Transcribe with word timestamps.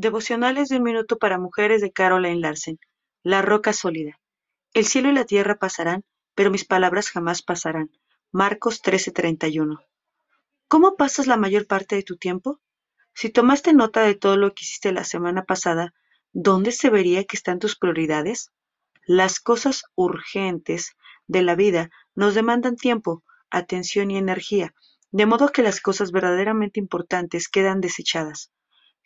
Devocionales 0.00 0.68
de 0.68 0.76
un 0.76 0.84
minuto 0.84 1.18
para 1.18 1.40
mujeres 1.40 1.80
de 1.80 1.90
Caroline 1.90 2.38
Larsen. 2.38 2.78
La 3.24 3.42
roca 3.42 3.72
sólida. 3.72 4.20
El 4.72 4.86
cielo 4.86 5.08
y 5.08 5.12
la 5.12 5.24
tierra 5.24 5.56
pasarán, 5.56 6.04
pero 6.36 6.52
mis 6.52 6.64
palabras 6.64 7.10
jamás 7.10 7.42
pasarán. 7.42 7.90
Marcos 8.30 8.80
13:31. 8.80 9.80
¿Cómo 10.68 10.94
pasas 10.94 11.26
la 11.26 11.36
mayor 11.36 11.66
parte 11.66 11.96
de 11.96 12.04
tu 12.04 12.16
tiempo? 12.16 12.60
Si 13.12 13.28
tomaste 13.28 13.72
nota 13.72 14.02
de 14.02 14.14
todo 14.14 14.36
lo 14.36 14.54
que 14.54 14.64
hiciste 14.64 14.92
la 14.92 15.02
semana 15.02 15.42
pasada, 15.42 15.94
¿dónde 16.32 16.70
se 16.70 16.90
vería 16.90 17.24
que 17.24 17.36
están 17.36 17.58
tus 17.58 17.76
prioridades? 17.76 18.52
Las 19.04 19.40
cosas 19.40 19.82
urgentes 19.96 20.92
de 21.26 21.42
la 21.42 21.56
vida 21.56 21.90
nos 22.14 22.36
demandan 22.36 22.76
tiempo, 22.76 23.24
atención 23.50 24.12
y 24.12 24.16
energía, 24.16 24.74
de 25.10 25.26
modo 25.26 25.48
que 25.48 25.64
las 25.64 25.80
cosas 25.80 26.12
verdaderamente 26.12 26.78
importantes 26.78 27.48
quedan 27.48 27.80
desechadas. 27.80 28.52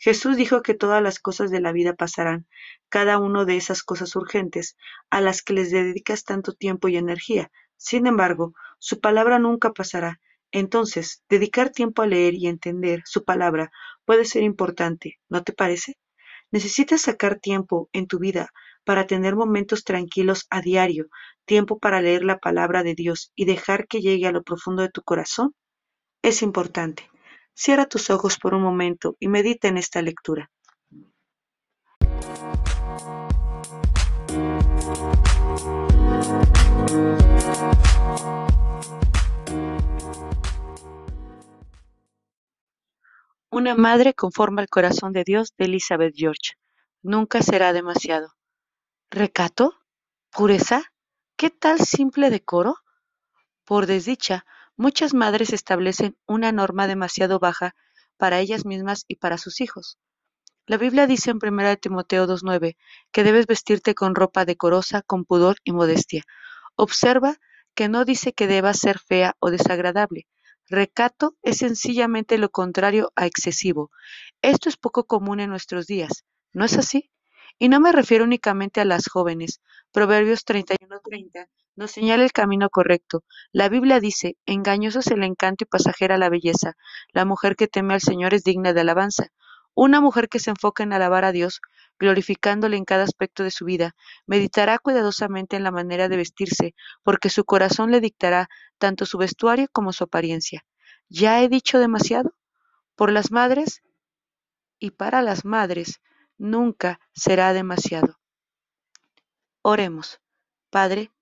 Jesús 0.05 0.37
dijo 0.37 0.63
que 0.63 0.75
todas 0.75 1.01
las 1.01 1.21
cosas 1.21 1.53
de 1.53 1.61
la 1.61 1.71
vida 1.71 1.95
pasarán, 1.95 2.49
cada 2.89 3.21
una 3.21 3.45
de 3.45 3.57
esas 3.57 3.85
cosas 3.85 4.17
urgentes, 4.17 4.77
a 5.11 5.21
las 5.21 5.43
que 5.43 5.53
les 5.53 5.71
dedicas 5.71 6.25
tanto 6.25 6.55
tiempo 6.55 6.89
y 6.89 6.97
energía. 6.97 7.53
Sin 7.77 8.09
embargo, 8.09 8.53
su 8.81 8.99
palabra 8.99 9.39
nunca 9.39 9.71
pasará. 9.71 10.19
Entonces, 10.51 11.23
dedicar 11.29 11.71
tiempo 11.71 12.03
a 12.03 12.09
leer 12.09 12.35
y 12.35 12.49
entender 12.49 13.03
su 13.05 13.23
palabra 13.23 13.71
puede 14.05 14.25
ser 14.25 14.43
importante, 14.43 15.21
¿no 15.29 15.45
te 15.45 15.53
parece? 15.53 15.95
Necesitas 16.51 17.03
sacar 17.03 17.39
tiempo 17.39 17.89
en 17.93 18.09
tu 18.09 18.19
vida 18.19 18.51
para 18.83 19.07
tener 19.07 19.37
momentos 19.37 19.85
tranquilos 19.85 20.49
a 20.51 20.63
diario, 20.63 21.11
tiempo 21.45 21.79
para 21.79 22.03
leer 22.03 22.25
la 22.25 22.39
palabra 22.39 22.83
de 22.83 22.97
Dios 22.97 23.31
y 23.37 23.45
dejar 23.45 23.87
que 23.87 24.01
llegue 24.01 24.27
a 24.27 24.33
lo 24.33 24.43
profundo 24.43 24.83
de 24.83 24.91
tu 24.91 25.03
corazón. 25.03 25.55
Es 26.23 26.43
importante. 26.43 27.12
Cierra 27.55 27.87
tus 27.87 28.11
ojos 28.11 28.39
por 28.39 28.55
un 28.55 28.63
momento 28.63 29.17
y 29.21 29.29
medita 29.29 29.69
en 29.69 29.77
esta 29.77 30.01
lectura. 30.03 30.51
Una 43.51 43.75
madre 43.75 44.15
conforma 44.15 44.63
el 44.63 44.69
corazón 44.69 45.13
de 45.13 45.25
Dios 45.25 45.53
de 45.59 45.67
Elizabeth 45.67 46.15
George. 46.17 46.55
Nunca 47.03 47.43
será 47.43 47.75
demasiado. 47.75 48.33
¿Recato? 49.11 49.75
¿Pureza? 50.31 50.85
¿Qué 51.37 51.51
tal 51.51 51.81
simple 51.81 52.31
decoro? 52.31 52.77
Por 53.65 53.87
desdicha, 53.87 54.47
Muchas 54.77 55.13
madres 55.13 55.53
establecen 55.53 56.17
una 56.27 56.51
norma 56.51 56.87
demasiado 56.87 57.39
baja 57.39 57.75
para 58.17 58.41
ellas 58.41 58.65
mismas 58.65 59.05
y 59.07 59.17
para 59.17 59.37
sus 59.37 59.61
hijos. 59.61 59.99
La 60.67 60.79
Biblia 60.79 61.07
dice 61.07 61.31
en 61.31 61.39
1 61.43 61.77
Timoteo 61.77 62.27
2.9 62.27 62.77
que 63.11 63.25
debes 63.25 63.47
vestirte 63.47 63.95
con 63.95 64.15
ropa 64.15 64.45
decorosa, 64.45 65.03
con 65.03 65.25
pudor 65.25 65.57
y 65.65 65.73
modestia. 65.73 66.23
Observa 66.77 67.39
que 67.75 67.89
no 67.89 68.05
dice 68.05 68.33
que 68.33 68.47
debas 68.47 68.79
ser 68.79 68.99
fea 68.99 69.37
o 69.41 69.51
desagradable. 69.51 70.27
Recato 70.69 71.37
es 71.43 71.59
sencillamente 71.59 72.39
lo 72.39 72.51
contrario 72.51 73.13
a 73.17 73.27
excesivo. 73.27 73.91
Esto 74.41 74.69
es 74.69 74.77
poco 74.77 75.05
común 75.05 75.41
en 75.41 75.51
nuestros 75.51 75.87
días, 75.87 76.25
¿no 76.53 76.65
es 76.65 76.79
así? 76.79 77.11
Y 77.59 77.69
no 77.69 77.81
me 77.81 77.93
refiero 77.93 78.25
únicamente 78.25 78.81
a 78.81 78.85
las 78.85 79.09
jóvenes. 79.09 79.61
Proverbios 79.93 80.45
31:30 80.45 81.49
nos 81.75 81.91
señala 81.91 82.25
el 82.25 82.33
camino 82.33 82.69
correcto. 82.69 83.25
La 83.51 83.69
Biblia 83.69 83.99
dice, 83.99 84.37
engañoso 84.45 84.99
es 84.99 85.07
el 85.09 85.23
encanto 85.23 85.65
y 85.65 85.67
pasajera 85.67 86.19
la 86.19 86.29
belleza. 86.29 86.75
La 87.13 87.25
mujer 87.25 87.57
que 87.57 87.69
teme 87.69 87.95
al 87.95 88.01
Señor 88.01 88.35
es 88.35 88.45
digna 88.45 88.73
de 88.73 88.81
alabanza. 88.83 89.29
Una 89.75 90.03
mujer 90.03 90.29
que 90.29 90.39
se 90.39 90.51
enfoca 90.51 90.83
en 90.83 90.93
alabar 90.93 91.25
a 91.25 91.33
Dios, 91.33 91.63
glorificándole 91.99 92.77
en 92.77 92.85
cada 92.85 93.05
aspecto 93.05 93.43
de 93.43 93.51
su 93.51 93.65
vida, 93.65 93.95
meditará 94.27 94.79
cuidadosamente 94.79 95.57
en 95.57 95.63
la 95.63 95.71
manera 95.71 96.09
de 96.09 96.19
vestirse, 96.19 96.75
porque 97.03 97.31
su 97.31 97.45
corazón 97.45 97.91
le 97.91 98.01
dictará 98.01 98.49
tanto 98.77 99.07
su 99.07 99.17
vestuario 99.17 99.69
como 99.73 99.95
su 99.95 100.05
apariencia. 100.05 100.67
¿Ya 101.09 101.43
he 101.43 101.49
dicho 101.49 101.79
demasiado? 101.79 102.35
Por 102.97 103.13
las 103.13 103.31
madres 103.31 103.83
y 104.79 104.91
para 104.91 105.23
las 105.23 105.47
madres 105.47 106.01
nunca 106.39 107.01
será 107.13 107.53
demasiado. 107.53 108.19
Oremos. 109.63 110.21
Padre, 110.71 111.13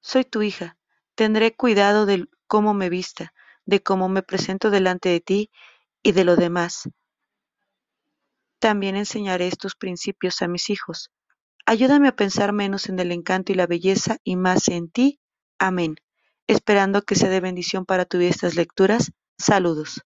soy 0.00 0.24
tu 0.24 0.42
hija, 0.42 0.76
tendré 1.14 1.54
cuidado 1.54 2.06
de 2.06 2.26
cómo 2.46 2.74
me 2.74 2.88
vista, 2.88 3.32
de 3.64 3.82
cómo 3.82 4.08
me 4.08 4.22
presento 4.22 4.70
delante 4.70 5.08
de 5.08 5.20
ti 5.20 5.50
y 6.02 6.12
de 6.12 6.24
lo 6.24 6.36
demás. 6.36 6.88
También 8.58 8.96
enseñaré 8.96 9.48
estos 9.48 9.74
principios 9.74 10.42
a 10.42 10.48
mis 10.48 10.70
hijos. 10.70 11.10
Ayúdame 11.66 12.08
a 12.08 12.16
pensar 12.16 12.52
menos 12.52 12.88
en 12.88 12.98
el 12.98 13.10
encanto 13.12 13.52
y 13.52 13.54
la 13.54 13.66
belleza 13.66 14.18
y 14.22 14.36
más 14.36 14.68
en 14.68 14.90
ti. 14.90 15.20
Amén. 15.58 15.96
Esperando 16.46 17.02
que 17.02 17.14
sea 17.14 17.28
de 17.28 17.40
bendición 17.40 17.86
para 17.86 18.04
tu 18.04 18.18
vida 18.18 18.30
estas 18.30 18.54
lecturas. 18.54 19.12
Saludos. 19.38 20.02